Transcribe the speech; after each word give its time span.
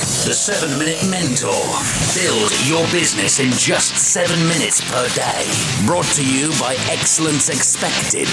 The 0.00 0.32
7 0.32 0.78
Minute 0.78 1.04
Mentor. 1.10 1.52
Build 2.16 2.50
your 2.64 2.80
business 2.90 3.38
in 3.38 3.50
just 3.52 3.94
7 3.96 4.34
minutes 4.48 4.80
per 4.90 5.06
day. 5.14 5.44
Brought 5.84 6.06
to 6.16 6.24
you 6.24 6.48
by 6.58 6.74
Excellence 6.88 7.50
Expected, 7.50 8.26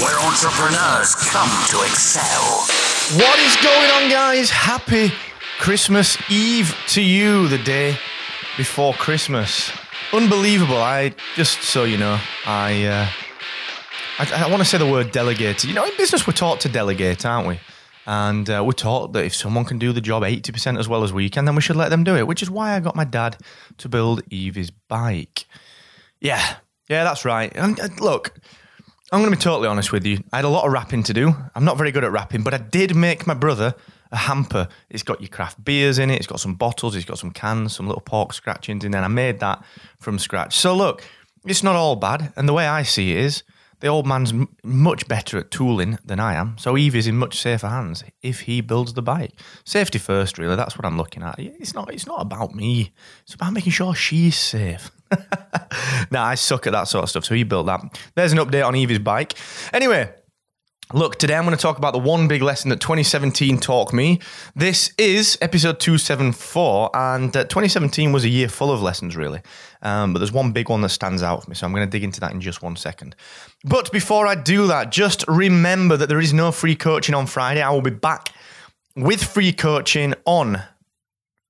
where 0.00 0.18
entrepreneurs 0.24 1.14
come 1.14 1.50
to 1.68 1.82
excel. 1.84 2.64
What 3.20 3.38
is 3.40 3.54
going 3.56 3.90
on, 3.90 4.10
guys? 4.10 4.48
Happy 4.48 5.12
Christmas 5.58 6.16
Eve 6.30 6.74
to 6.88 7.02
you, 7.02 7.48
the 7.48 7.58
day 7.58 7.98
before 8.56 8.94
Christmas. 8.94 9.70
Unbelievable. 10.14 10.78
I 10.78 11.14
just 11.34 11.62
so 11.62 11.84
you 11.84 11.98
know, 11.98 12.18
I 12.46 12.84
uh, 12.84 13.08
I, 14.18 14.44
I 14.44 14.48
want 14.48 14.60
to 14.62 14.64
say 14.64 14.78
the 14.78 14.90
word 14.90 15.12
delegate. 15.12 15.64
You 15.64 15.74
know, 15.74 15.84
in 15.84 15.94
business 15.98 16.26
we're 16.26 16.32
taught 16.32 16.60
to 16.60 16.70
delegate, 16.70 17.26
aren't 17.26 17.46
we? 17.46 17.60
And 18.06 18.48
uh, 18.48 18.62
we're 18.64 18.72
taught 18.72 19.12
that 19.12 19.24
if 19.24 19.34
someone 19.34 19.64
can 19.64 19.78
do 19.78 19.92
the 19.92 20.00
job 20.00 20.22
80% 20.22 20.78
as 20.78 20.88
well 20.88 21.04
as 21.04 21.12
we 21.12 21.28
can, 21.28 21.44
then 21.44 21.54
we 21.54 21.62
should 21.62 21.76
let 21.76 21.90
them 21.90 22.04
do 22.04 22.16
it, 22.16 22.26
which 22.26 22.42
is 22.42 22.50
why 22.50 22.74
I 22.74 22.80
got 22.80 22.96
my 22.96 23.04
dad 23.04 23.36
to 23.78 23.88
build 23.88 24.22
Evie's 24.30 24.70
bike. 24.70 25.46
Yeah, 26.20 26.56
yeah, 26.88 27.04
that's 27.04 27.24
right. 27.24 27.52
And 27.54 27.78
uh, 27.78 27.88
look, 28.00 28.38
I'm 29.12 29.20
going 29.20 29.30
to 29.32 29.36
be 29.36 29.42
totally 29.42 29.68
honest 29.68 29.92
with 29.92 30.06
you. 30.06 30.22
I 30.32 30.36
had 30.36 30.44
a 30.44 30.48
lot 30.48 30.64
of 30.66 30.72
wrapping 30.72 31.02
to 31.04 31.12
do. 31.12 31.34
I'm 31.54 31.64
not 31.64 31.76
very 31.76 31.92
good 31.92 32.04
at 32.04 32.12
wrapping, 32.12 32.42
but 32.42 32.54
I 32.54 32.58
did 32.58 32.94
make 32.94 33.26
my 33.26 33.34
brother 33.34 33.74
a 34.12 34.16
hamper. 34.16 34.68
It's 34.88 35.02
got 35.02 35.20
your 35.20 35.28
craft 35.28 35.64
beers 35.64 35.98
in 35.98 36.10
it, 36.10 36.16
it's 36.16 36.26
got 36.26 36.40
some 36.40 36.54
bottles, 36.54 36.96
it's 36.96 37.04
got 37.04 37.18
some 37.18 37.30
cans, 37.30 37.76
some 37.76 37.86
little 37.86 38.02
pork 38.02 38.32
scratchings 38.32 38.84
in 38.84 38.92
there. 38.92 39.02
I 39.02 39.08
made 39.08 39.40
that 39.40 39.62
from 39.98 40.18
scratch. 40.18 40.56
So 40.56 40.74
look, 40.74 41.04
it's 41.44 41.62
not 41.62 41.76
all 41.76 41.96
bad. 41.96 42.32
And 42.36 42.48
the 42.48 42.52
way 42.52 42.66
I 42.66 42.82
see 42.82 43.12
it 43.12 43.18
is, 43.18 43.42
the 43.80 43.88
old 43.88 44.06
man's 44.06 44.32
m- 44.32 44.48
much 44.62 45.08
better 45.08 45.38
at 45.38 45.50
tooling 45.50 45.98
than 46.04 46.20
I 46.20 46.34
am, 46.34 46.56
so 46.58 46.76
Evie's 46.76 47.06
in 47.06 47.16
much 47.16 47.38
safer 47.40 47.68
hands 47.68 48.04
if 48.22 48.40
he 48.40 48.60
builds 48.60 48.94
the 48.94 49.02
bike. 49.02 49.32
Safety 49.64 49.98
first, 49.98 50.38
really. 50.38 50.56
That's 50.56 50.76
what 50.76 50.84
I'm 50.84 50.96
looking 50.96 51.22
at. 51.22 51.38
It's 51.38 51.74
not. 51.74 51.92
It's 51.92 52.06
not 52.06 52.20
about 52.20 52.54
me. 52.54 52.92
It's 53.24 53.34
about 53.34 53.52
making 53.52 53.72
sure 53.72 53.94
she's 53.94 54.36
safe. 54.36 54.90
nah, 56.10 56.24
I 56.24 56.34
suck 56.36 56.66
at 56.66 56.72
that 56.72 56.84
sort 56.88 57.04
of 57.04 57.10
stuff. 57.10 57.24
So 57.24 57.34
he 57.34 57.42
built 57.42 57.66
that. 57.66 57.80
There's 58.14 58.32
an 58.32 58.38
update 58.38 58.66
on 58.66 58.74
Evie's 58.74 58.98
bike. 58.98 59.34
Anyway, 59.72 60.12
Look, 60.92 61.20
today 61.20 61.36
I'm 61.36 61.44
going 61.44 61.56
to 61.56 61.62
talk 61.62 61.78
about 61.78 61.92
the 61.92 62.00
one 62.00 62.26
big 62.26 62.42
lesson 62.42 62.70
that 62.70 62.80
2017 62.80 63.58
taught 63.58 63.92
me. 63.92 64.18
This 64.56 64.92
is 64.98 65.38
episode 65.40 65.78
274, 65.78 66.90
and 66.92 67.36
uh, 67.36 67.44
2017 67.44 68.10
was 68.10 68.24
a 68.24 68.28
year 68.28 68.48
full 68.48 68.72
of 68.72 68.82
lessons, 68.82 69.16
really. 69.16 69.40
Um, 69.82 70.12
but 70.12 70.18
there's 70.18 70.32
one 70.32 70.50
big 70.50 70.68
one 70.68 70.80
that 70.80 70.88
stands 70.88 71.22
out 71.22 71.44
for 71.44 71.50
me, 71.50 71.54
so 71.54 71.64
I'm 71.64 71.72
going 71.72 71.86
to 71.86 71.90
dig 71.90 72.02
into 72.02 72.18
that 72.20 72.32
in 72.32 72.40
just 72.40 72.60
one 72.60 72.74
second. 72.74 73.14
But 73.62 73.92
before 73.92 74.26
I 74.26 74.34
do 74.34 74.66
that, 74.66 74.90
just 74.90 75.24
remember 75.28 75.96
that 75.96 76.08
there 76.08 76.18
is 76.18 76.32
no 76.32 76.50
free 76.50 76.74
coaching 76.74 77.14
on 77.14 77.26
Friday. 77.26 77.62
I 77.62 77.70
will 77.70 77.82
be 77.82 77.90
back 77.90 78.32
with 78.96 79.22
free 79.22 79.52
coaching 79.52 80.14
on 80.24 80.60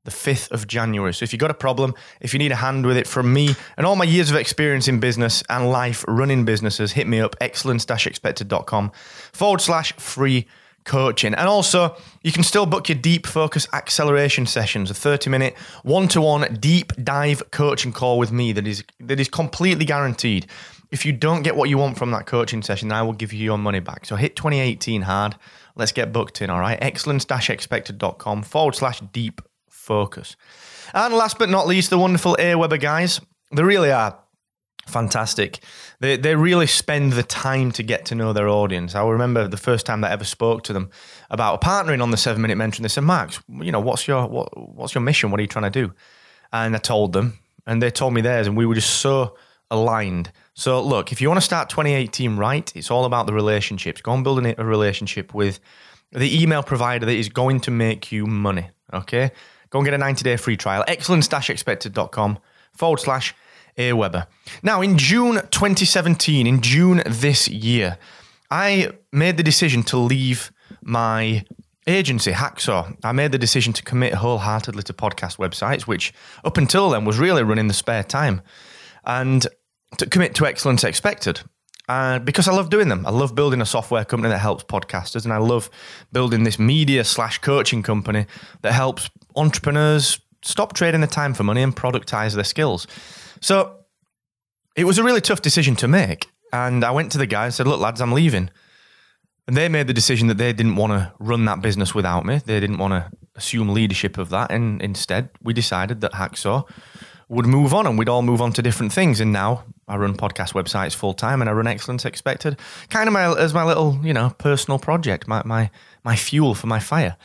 the 0.04 0.10
5th 0.10 0.50
of 0.50 0.66
January. 0.66 1.12
So 1.12 1.24
if 1.24 1.32
you've 1.32 1.40
got 1.40 1.50
a 1.50 1.54
problem, 1.54 1.94
if 2.20 2.32
you 2.32 2.38
need 2.38 2.52
a 2.52 2.56
hand 2.56 2.86
with 2.86 2.96
it 2.96 3.06
from 3.06 3.32
me 3.32 3.54
and 3.76 3.86
all 3.86 3.96
my 3.96 4.04
years 4.04 4.30
of 4.30 4.36
experience 4.36 4.88
in 4.88 4.98
business 4.98 5.42
and 5.50 5.70
life 5.70 6.04
running 6.08 6.44
businesses, 6.44 6.92
hit 6.92 7.06
me 7.06 7.20
up, 7.20 7.36
excellence-expected.com 7.40 8.92
forward 9.32 9.60
slash 9.60 9.92
free 9.94 10.46
coaching. 10.84 11.34
And 11.34 11.48
also, 11.48 11.96
you 12.22 12.32
can 12.32 12.42
still 12.42 12.64
book 12.64 12.88
your 12.88 12.96
deep 12.96 13.26
focus 13.26 13.68
acceleration 13.72 14.46
sessions, 14.46 14.90
a 14.90 14.94
30 14.94 15.28
minute 15.28 15.58
one 15.82 16.08
to 16.08 16.20
one 16.22 16.54
deep 16.54 16.92
dive 17.04 17.50
coaching 17.50 17.92
call 17.92 18.18
with 18.18 18.32
me 18.32 18.52
that 18.52 18.66
is, 18.66 18.82
that 19.00 19.20
is 19.20 19.28
completely 19.28 19.84
guaranteed. 19.84 20.46
If 20.90 21.04
you 21.04 21.12
don't 21.12 21.42
get 21.42 21.54
what 21.54 21.68
you 21.68 21.78
want 21.78 21.98
from 21.98 22.10
that 22.12 22.26
coaching 22.26 22.62
session, 22.62 22.88
then 22.88 22.98
I 22.98 23.02
will 23.02 23.12
give 23.12 23.32
you 23.32 23.44
your 23.44 23.58
money 23.58 23.80
back. 23.80 24.06
So 24.06 24.16
hit 24.16 24.34
2018 24.34 25.02
hard. 25.02 25.36
Let's 25.76 25.92
get 25.92 26.12
booked 26.12 26.42
in, 26.42 26.50
all 26.50 26.58
right? 26.58 26.78
Excellence-expected.com 26.80 28.42
forward 28.42 28.74
slash 28.74 29.00
deep 29.12 29.40
focus. 29.90 30.36
And 30.94 31.12
last 31.14 31.36
but 31.36 31.48
not 31.48 31.66
least, 31.66 31.90
the 31.90 31.98
wonderful 31.98 32.36
Aweber 32.38 32.80
guys. 32.80 33.20
They 33.52 33.64
really 33.64 33.90
are 33.90 34.16
fantastic. 34.86 35.58
They, 35.98 36.16
they 36.16 36.36
really 36.36 36.68
spend 36.68 37.14
the 37.14 37.24
time 37.24 37.72
to 37.72 37.82
get 37.82 38.04
to 38.06 38.14
know 38.14 38.32
their 38.32 38.48
audience. 38.48 38.94
I 38.94 39.04
remember 39.04 39.48
the 39.48 39.56
first 39.56 39.86
time 39.86 40.00
that 40.02 40.10
I 40.10 40.12
ever 40.12 40.24
spoke 40.24 40.62
to 40.64 40.72
them 40.72 40.90
about 41.28 41.60
partnering 41.60 42.00
on 42.00 42.12
the 42.12 42.16
seven 42.16 42.40
minute 42.40 42.56
mentor. 42.56 42.78
And 42.78 42.84
they 42.84 42.88
said, 42.88 43.02
Max, 43.02 43.40
you 43.48 43.72
know, 43.72 43.80
what's 43.80 44.06
your, 44.06 44.28
what, 44.28 44.56
what's 44.56 44.94
your 44.94 45.02
mission? 45.02 45.32
What 45.32 45.40
are 45.40 45.42
you 45.42 45.48
trying 45.48 45.70
to 45.72 45.86
do? 45.86 45.92
And 46.52 46.76
I 46.76 46.78
told 46.78 47.12
them, 47.12 47.40
and 47.66 47.82
they 47.82 47.90
told 47.90 48.14
me 48.14 48.20
theirs, 48.20 48.46
and 48.46 48.56
we 48.56 48.64
were 48.64 48.76
just 48.76 49.00
so 49.00 49.36
aligned. 49.72 50.30
So, 50.54 50.80
look, 50.80 51.10
if 51.10 51.20
you 51.20 51.28
want 51.28 51.38
to 51.38 51.44
start 51.44 51.68
2018 51.68 52.36
right, 52.36 52.70
it's 52.76 52.92
all 52.92 53.06
about 53.06 53.26
the 53.26 53.32
relationships. 53.32 54.00
Go 54.00 54.12
and 54.14 54.22
build 54.22 54.46
a 54.46 54.64
relationship 54.64 55.34
with 55.34 55.58
the 56.12 56.40
email 56.40 56.62
provider 56.62 57.06
that 57.06 57.16
is 57.16 57.28
going 57.28 57.60
to 57.62 57.72
make 57.72 58.12
you 58.12 58.26
money. 58.26 58.70
Okay. 58.92 59.30
Go 59.70 59.78
and 59.78 59.86
get 59.86 59.94
a 59.94 59.98
90 59.98 60.22
day 60.22 60.36
free 60.36 60.56
trial. 60.56 60.84
Excellence-expected.com 60.86 62.38
forward 62.74 62.98
slash 62.98 63.34
Aweber. 63.78 64.26
Now, 64.62 64.82
in 64.82 64.98
June 64.98 65.36
2017, 65.50 66.46
in 66.46 66.60
June 66.60 67.02
this 67.06 67.48
year, 67.48 67.98
I 68.50 68.90
made 69.12 69.36
the 69.36 69.42
decision 69.42 69.82
to 69.84 69.96
leave 69.96 70.50
my 70.82 71.44
agency, 71.86 72.32
Hacksaw. 72.32 72.96
I 73.04 73.12
made 73.12 73.32
the 73.32 73.38
decision 73.38 73.72
to 73.74 73.82
commit 73.82 74.14
wholeheartedly 74.14 74.82
to 74.84 74.92
podcast 74.92 75.38
websites, 75.38 75.82
which 75.82 76.12
up 76.44 76.56
until 76.56 76.90
then 76.90 77.04
was 77.04 77.18
really 77.18 77.42
running 77.42 77.68
the 77.68 77.74
spare 77.74 78.04
time, 78.04 78.42
and 79.04 79.46
to 79.98 80.06
commit 80.06 80.34
to 80.36 80.46
Excellence 80.46 80.84
Expected. 80.84 81.40
Uh, 81.88 82.20
because 82.20 82.46
I 82.46 82.52
love 82.52 82.70
doing 82.70 82.88
them. 82.88 83.04
I 83.04 83.10
love 83.10 83.34
building 83.34 83.60
a 83.60 83.66
software 83.66 84.04
company 84.04 84.30
that 84.30 84.38
helps 84.38 84.62
podcasters, 84.62 85.24
and 85.24 85.32
I 85.32 85.38
love 85.38 85.68
building 86.12 86.44
this 86.44 86.56
media 86.56 87.02
slash 87.02 87.38
coaching 87.38 87.82
company 87.82 88.26
that 88.62 88.72
helps 88.72 89.10
entrepreneurs 89.40 90.20
stop 90.42 90.72
trading 90.72 91.00
the 91.00 91.06
time 91.06 91.34
for 91.34 91.44
money 91.44 91.62
and 91.62 91.74
productize 91.74 92.34
their 92.34 92.44
skills. 92.44 92.86
So 93.40 93.76
it 94.76 94.84
was 94.84 94.98
a 94.98 95.02
really 95.02 95.20
tough 95.20 95.42
decision 95.42 95.76
to 95.76 95.88
make. 95.88 96.28
And 96.52 96.84
I 96.84 96.90
went 96.90 97.12
to 97.12 97.18
the 97.18 97.26
guy 97.26 97.44
and 97.44 97.54
said, 97.54 97.66
Look, 97.66 97.80
lads, 97.80 98.00
I'm 98.00 98.12
leaving. 98.12 98.50
And 99.46 99.56
they 99.56 99.68
made 99.68 99.86
the 99.86 99.94
decision 99.94 100.28
that 100.28 100.38
they 100.38 100.52
didn't 100.52 100.76
want 100.76 100.92
to 100.92 101.12
run 101.18 101.44
that 101.46 101.60
business 101.60 101.94
without 101.94 102.24
me. 102.24 102.40
They 102.44 102.60
didn't 102.60 102.78
want 102.78 102.92
to 102.92 103.10
assume 103.34 103.70
leadership 103.70 104.18
of 104.18 104.30
that. 104.30 104.52
And 104.52 104.80
instead, 104.80 105.30
we 105.42 105.52
decided 105.52 106.02
that 106.02 106.12
Hacksaw 106.12 106.68
would 107.28 107.46
move 107.46 107.72
on 107.72 107.86
and 107.86 107.98
we'd 107.98 108.08
all 108.08 108.22
move 108.22 108.40
on 108.40 108.52
to 108.52 108.62
different 108.62 108.92
things. 108.92 109.20
And 109.20 109.32
now 109.32 109.64
I 109.88 109.96
run 109.96 110.16
podcast 110.16 110.52
websites 110.52 110.94
full 110.94 111.14
time 111.14 111.40
and 111.40 111.48
I 111.48 111.52
run 111.52 111.66
Excellence 111.66 112.04
Expected, 112.04 112.60
kind 112.90 113.08
of 113.08 113.12
my, 113.12 113.36
as 113.36 113.54
my 113.54 113.64
little, 113.64 113.98
you 114.02 114.12
know, 114.12 114.30
personal 114.38 114.78
project, 114.78 115.26
my, 115.26 115.42
my, 115.44 115.70
my 116.04 116.16
fuel 116.16 116.54
for 116.54 116.66
my 116.66 116.80
fire. 116.80 117.16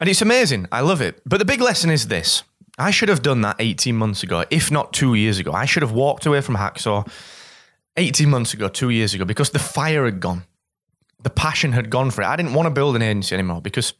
And 0.00 0.08
it's 0.08 0.22
amazing. 0.22 0.66
I 0.70 0.80
love 0.80 1.00
it. 1.00 1.20
But 1.26 1.38
the 1.38 1.44
big 1.44 1.60
lesson 1.60 1.90
is 1.90 2.08
this 2.08 2.44
I 2.78 2.90
should 2.90 3.08
have 3.08 3.22
done 3.22 3.40
that 3.42 3.56
18 3.58 3.96
months 3.96 4.22
ago, 4.22 4.44
if 4.50 4.70
not 4.70 4.92
two 4.92 5.14
years 5.14 5.38
ago. 5.38 5.52
I 5.52 5.64
should 5.64 5.82
have 5.82 5.92
walked 5.92 6.26
away 6.26 6.40
from 6.40 6.56
Hacksaw 6.56 7.10
18 7.96 8.30
months 8.30 8.54
ago, 8.54 8.68
two 8.68 8.90
years 8.90 9.14
ago, 9.14 9.24
because 9.24 9.50
the 9.50 9.58
fire 9.58 10.04
had 10.04 10.20
gone. 10.20 10.44
The 11.20 11.30
passion 11.30 11.72
had 11.72 11.90
gone 11.90 12.12
for 12.12 12.22
it. 12.22 12.26
I 12.26 12.36
didn't 12.36 12.54
want 12.54 12.66
to 12.66 12.70
build 12.70 12.94
an 12.94 13.02
agency 13.02 13.34
anymore 13.34 13.60
because 13.60 13.94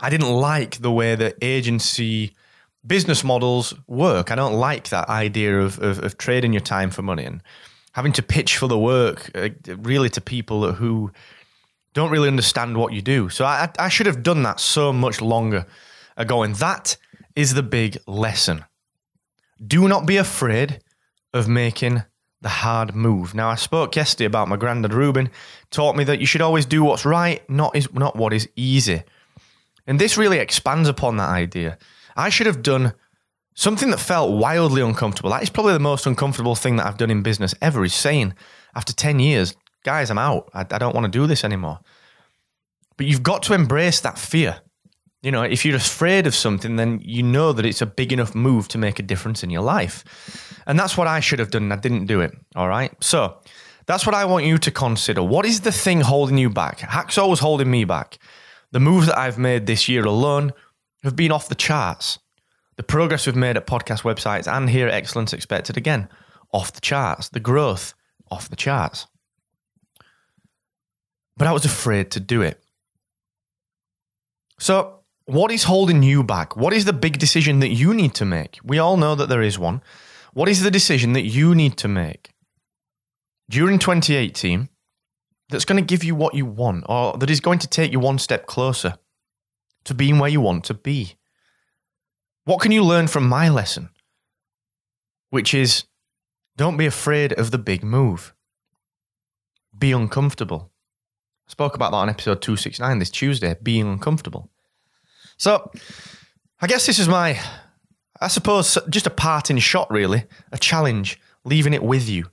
I 0.00 0.10
didn't 0.10 0.30
like 0.30 0.78
the 0.78 0.92
way 0.92 1.16
the 1.16 1.34
agency 1.42 2.36
business 2.86 3.24
models 3.24 3.74
work. 3.88 4.30
I 4.30 4.36
don't 4.36 4.54
like 4.54 4.90
that 4.90 5.08
idea 5.08 5.60
of, 5.60 5.80
of, 5.80 5.98
of 6.02 6.18
trading 6.18 6.52
your 6.52 6.60
time 6.60 6.90
for 6.90 7.02
money 7.02 7.24
and 7.24 7.42
having 7.92 8.12
to 8.12 8.22
pitch 8.22 8.56
for 8.56 8.68
the 8.68 8.78
work 8.78 9.30
uh, 9.34 9.48
really 9.66 10.08
to 10.10 10.20
people 10.20 10.72
who 10.72 11.12
don't 11.94 12.10
really 12.10 12.28
understand 12.28 12.76
what 12.76 12.92
you 12.92 13.02
do. 13.02 13.28
So 13.28 13.44
I, 13.44 13.70
I 13.78 13.88
should 13.88 14.06
have 14.06 14.22
done 14.22 14.42
that 14.44 14.60
so 14.60 14.92
much 14.92 15.20
longer 15.20 15.66
ago. 16.16 16.42
And 16.42 16.54
that 16.56 16.96
is 17.36 17.54
the 17.54 17.62
big 17.62 17.98
lesson. 18.06 18.64
Do 19.64 19.88
not 19.88 20.06
be 20.06 20.16
afraid 20.16 20.82
of 21.32 21.48
making 21.48 22.02
the 22.40 22.48
hard 22.48 22.94
move. 22.94 23.34
Now, 23.34 23.48
I 23.48 23.54
spoke 23.54 23.94
yesterday 23.94 24.24
about 24.24 24.48
my 24.48 24.56
granddad 24.56 24.92
Ruben, 24.92 25.30
taught 25.70 25.96
me 25.96 26.04
that 26.04 26.18
you 26.18 26.26
should 26.26 26.40
always 26.40 26.66
do 26.66 26.82
what's 26.82 27.04
right, 27.04 27.48
not, 27.48 27.76
is, 27.76 27.92
not 27.94 28.16
what 28.16 28.32
is 28.32 28.48
easy. 28.56 29.04
And 29.86 29.98
this 29.98 30.18
really 30.18 30.38
expands 30.38 30.88
upon 30.88 31.16
that 31.16 31.28
idea. 31.28 31.78
I 32.16 32.28
should 32.30 32.46
have 32.46 32.62
done 32.62 32.94
something 33.54 33.90
that 33.90 34.00
felt 34.00 34.32
wildly 34.32 34.82
uncomfortable. 34.82 35.30
That 35.30 35.42
is 35.42 35.50
probably 35.50 35.74
the 35.74 35.78
most 35.78 36.06
uncomfortable 36.06 36.56
thing 36.56 36.76
that 36.76 36.86
I've 36.86 36.98
done 36.98 37.10
in 37.10 37.22
business 37.22 37.54
ever, 37.62 37.84
is 37.84 37.94
saying, 37.94 38.34
after 38.74 38.92
10 38.92 39.20
years, 39.20 39.54
guys, 39.84 40.10
I'm 40.10 40.18
out. 40.18 40.50
I, 40.54 40.60
I 40.60 40.78
don't 40.78 40.94
want 40.94 41.04
to 41.04 41.10
do 41.10 41.26
this 41.26 41.44
anymore. 41.44 41.80
But 42.96 43.06
you've 43.06 43.22
got 43.22 43.42
to 43.44 43.54
embrace 43.54 44.00
that 44.00 44.18
fear. 44.18 44.60
You 45.22 45.30
know, 45.30 45.42
if 45.42 45.64
you're 45.64 45.76
afraid 45.76 46.26
of 46.26 46.34
something, 46.34 46.76
then 46.76 47.00
you 47.02 47.22
know 47.22 47.52
that 47.52 47.64
it's 47.64 47.80
a 47.80 47.86
big 47.86 48.12
enough 48.12 48.34
move 48.34 48.68
to 48.68 48.78
make 48.78 48.98
a 48.98 49.02
difference 49.02 49.42
in 49.44 49.50
your 49.50 49.62
life. 49.62 50.04
And 50.66 50.78
that's 50.78 50.96
what 50.96 51.06
I 51.06 51.20
should 51.20 51.38
have 51.38 51.50
done. 51.50 51.70
I 51.72 51.76
didn't 51.76 52.06
do 52.06 52.20
it. 52.20 52.32
All 52.56 52.68
right. 52.68 52.92
So 53.02 53.38
That's 53.86 54.06
what 54.06 54.14
I 54.14 54.24
want 54.24 54.46
you 54.46 54.58
to 54.58 54.70
consider. 54.70 55.22
What 55.22 55.44
is 55.44 55.60
the 55.60 55.72
thing 55.72 56.00
holding 56.00 56.38
you 56.38 56.50
back? 56.50 56.78
Hacksaw 56.78 57.28
was 57.28 57.40
holding 57.40 57.70
me 57.70 57.84
back. 57.84 58.18
The 58.70 58.80
moves 58.80 59.06
that 59.06 59.18
I've 59.18 59.38
made 59.38 59.66
this 59.66 59.88
year 59.88 60.04
alone 60.04 60.52
have 61.02 61.16
been 61.16 61.32
off 61.32 61.48
the 61.48 61.54
charts. 61.54 62.18
The 62.76 62.82
progress 62.82 63.26
we've 63.26 63.36
made 63.36 63.56
at 63.56 63.66
podcast 63.66 64.02
websites 64.02 64.50
and 64.50 64.70
here 64.70 64.88
at 64.88 64.94
Excellence 64.94 65.32
Expected, 65.32 65.76
again, 65.76 66.08
off 66.52 66.72
the 66.72 66.80
charts. 66.80 67.28
The 67.28 67.40
growth, 67.40 67.94
off 68.30 68.48
the 68.48 68.56
charts. 68.56 69.06
But 71.36 71.48
I 71.48 71.52
was 71.52 71.64
afraid 71.64 72.10
to 72.12 72.20
do 72.20 72.42
it. 72.42 72.62
So, 74.58 75.00
what 75.24 75.50
is 75.50 75.64
holding 75.64 76.02
you 76.02 76.22
back? 76.22 76.56
What 76.56 76.72
is 76.72 76.84
the 76.84 76.92
big 76.92 77.18
decision 77.18 77.60
that 77.60 77.70
you 77.70 77.94
need 77.94 78.14
to 78.14 78.24
make? 78.24 78.58
We 78.64 78.78
all 78.78 78.96
know 78.96 79.14
that 79.14 79.28
there 79.28 79.42
is 79.42 79.58
one. 79.58 79.82
What 80.34 80.48
is 80.48 80.62
the 80.62 80.70
decision 80.70 81.12
that 81.12 81.22
you 81.22 81.54
need 81.54 81.76
to 81.78 81.88
make 81.88 82.30
during 83.48 83.78
2018 83.78 84.68
that's 85.48 85.64
going 85.64 85.82
to 85.82 85.86
give 85.86 86.02
you 86.02 86.14
what 86.14 86.34
you 86.34 86.46
want 86.46 86.84
or 86.88 87.16
that 87.18 87.30
is 87.30 87.40
going 87.40 87.58
to 87.60 87.68
take 87.68 87.92
you 87.92 88.00
one 88.00 88.18
step 88.18 88.46
closer 88.46 88.96
to 89.84 89.94
being 89.94 90.18
where 90.18 90.30
you 90.30 90.40
want 90.40 90.64
to 90.64 90.74
be? 90.74 91.16
What 92.44 92.60
can 92.60 92.72
you 92.72 92.82
learn 92.82 93.06
from 93.06 93.28
my 93.28 93.48
lesson? 93.48 93.90
Which 95.30 95.54
is 95.54 95.84
don't 96.56 96.76
be 96.76 96.86
afraid 96.86 97.32
of 97.32 97.50
the 97.50 97.58
big 97.58 97.84
move. 97.84 98.34
Be 99.76 99.92
uncomfortable. 99.92 100.71
Spoke 101.52 101.74
about 101.74 101.90
that 101.90 101.98
on 101.98 102.08
episode 102.08 102.40
269 102.40 102.98
this 102.98 103.10
Tuesday, 103.10 103.54
being 103.62 103.86
uncomfortable. 103.86 104.48
So, 105.36 105.70
I 106.62 106.66
guess 106.66 106.86
this 106.86 106.98
is 106.98 107.08
my, 107.08 107.38
I 108.22 108.28
suppose, 108.28 108.78
just 108.88 109.06
a 109.06 109.10
parting 109.10 109.58
shot, 109.58 109.90
really, 109.90 110.24
a 110.50 110.56
challenge, 110.56 111.20
leaving 111.44 111.74
it 111.74 111.82
with 111.82 112.08
you, 112.08 112.24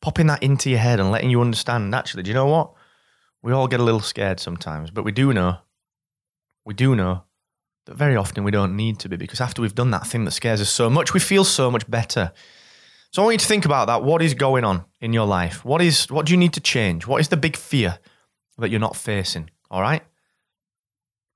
popping 0.00 0.28
that 0.28 0.42
into 0.42 0.70
your 0.70 0.78
head 0.78 0.98
and 0.98 1.10
letting 1.10 1.28
you 1.28 1.42
understand. 1.42 1.94
Actually, 1.94 2.22
do 2.22 2.30
you 2.30 2.34
know 2.34 2.46
what? 2.46 2.72
We 3.42 3.52
all 3.52 3.68
get 3.68 3.80
a 3.80 3.82
little 3.82 4.00
scared 4.00 4.40
sometimes, 4.40 4.90
but 4.90 5.04
we 5.04 5.12
do 5.12 5.34
know, 5.34 5.58
we 6.64 6.72
do 6.72 6.96
know 6.96 7.24
that 7.84 7.96
very 7.96 8.16
often 8.16 8.44
we 8.44 8.50
don't 8.50 8.74
need 8.74 8.98
to 9.00 9.10
be 9.10 9.18
because 9.18 9.42
after 9.42 9.60
we've 9.60 9.74
done 9.74 9.90
that 9.90 10.06
thing 10.06 10.24
that 10.24 10.30
scares 10.30 10.62
us 10.62 10.70
so 10.70 10.88
much, 10.88 11.12
we 11.12 11.20
feel 11.20 11.44
so 11.44 11.70
much 11.70 11.90
better. 11.90 12.32
So 13.10 13.20
I 13.20 13.26
want 13.26 13.34
you 13.34 13.38
to 13.40 13.46
think 13.46 13.66
about 13.66 13.88
that. 13.88 14.04
What 14.04 14.22
is 14.22 14.32
going 14.32 14.64
on 14.64 14.86
in 15.02 15.12
your 15.12 15.26
life? 15.26 15.66
What 15.66 15.82
is 15.82 16.10
what 16.10 16.24
do 16.24 16.32
you 16.32 16.38
need 16.38 16.54
to 16.54 16.62
change? 16.62 17.06
What 17.06 17.20
is 17.20 17.28
the 17.28 17.36
big 17.36 17.56
fear 17.56 17.98
that 18.58 18.70
you're 18.70 18.80
not 18.80 18.96
facing? 18.96 19.50
All 19.70 19.80
right? 19.80 20.02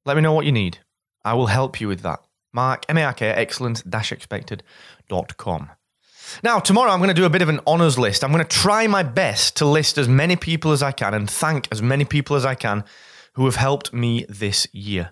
Let 0.04 0.16
me 0.16 0.22
know 0.22 0.32
what 0.32 0.46
you 0.46 0.52
need. 0.52 0.78
I 1.24 1.34
will 1.34 1.46
help 1.46 1.80
you 1.80 1.88
with 1.88 2.02
that. 2.02 2.20
Mark, 2.52 2.84
M-A-R-K, 2.88 3.26
excellence-expected.com. 3.26 5.70
Now, 6.42 6.60
tomorrow 6.60 6.90
I'm 6.90 6.98
going 6.98 7.08
to 7.08 7.14
do 7.14 7.24
a 7.24 7.30
bit 7.30 7.42
of 7.42 7.48
an 7.48 7.60
honours 7.66 7.98
list. 7.98 8.22
I'm 8.22 8.32
going 8.32 8.44
to 8.44 8.48
try 8.48 8.86
my 8.86 9.02
best 9.02 9.56
to 9.56 9.66
list 9.66 9.98
as 9.98 10.08
many 10.08 10.36
people 10.36 10.72
as 10.72 10.82
I 10.82 10.92
can 10.92 11.14
and 11.14 11.28
thank 11.28 11.68
as 11.72 11.82
many 11.82 12.04
people 12.04 12.36
as 12.36 12.44
I 12.44 12.54
can 12.54 12.84
who 13.34 13.44
have 13.46 13.56
helped 13.56 13.92
me 13.92 14.26
this 14.28 14.66
year. 14.72 15.10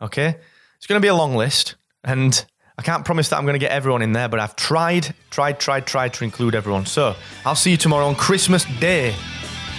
Okay? 0.00 0.36
It's 0.76 0.86
going 0.86 1.00
to 1.00 1.04
be 1.04 1.08
a 1.08 1.14
long 1.14 1.36
list, 1.36 1.76
and 2.04 2.44
I 2.78 2.82
can't 2.82 3.04
promise 3.04 3.28
that 3.28 3.36
I'm 3.36 3.44
going 3.44 3.54
to 3.54 3.58
get 3.58 3.72
everyone 3.72 4.02
in 4.02 4.12
there, 4.12 4.28
but 4.28 4.40
I've 4.40 4.56
tried, 4.56 5.14
tried, 5.30 5.58
tried, 5.58 5.86
tried 5.86 6.14
to 6.14 6.24
include 6.24 6.54
everyone. 6.54 6.86
So 6.86 7.14
I'll 7.44 7.54
see 7.54 7.72
you 7.72 7.76
tomorrow 7.76 8.06
on 8.06 8.14
Christmas 8.14 8.64
Day. 8.80 9.14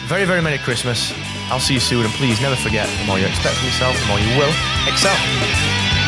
Very, 0.05 0.25
very 0.25 0.41
Merry 0.41 0.59
Christmas. 0.59 1.11
I'll 1.51 1.59
see 1.59 1.73
you 1.73 1.81
soon, 1.81 2.05
and 2.05 2.13
please 2.13 2.39
never 2.39 2.55
forget 2.55 2.87
the 2.97 3.05
more 3.05 3.19
you 3.19 3.25
expect 3.25 3.57
from 3.57 3.65
yourself, 3.65 3.99
the 3.99 4.07
more 4.07 4.19
you 4.19 4.29
will 4.39 4.53
excel. 4.87 6.00